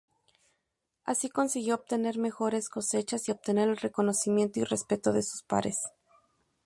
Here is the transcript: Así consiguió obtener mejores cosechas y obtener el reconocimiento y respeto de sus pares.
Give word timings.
Así 1.05 1.29
consiguió 1.29 1.75
obtener 1.75 2.17
mejores 2.17 2.69
cosechas 2.69 3.29
y 3.29 3.31
obtener 3.33 3.69
el 3.69 3.77
reconocimiento 3.77 4.59
y 4.59 4.63
respeto 4.63 5.13
de 5.13 5.21
sus 5.21 5.43
pares. 5.43 5.77